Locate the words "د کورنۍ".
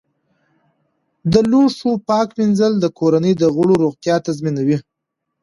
2.79-3.33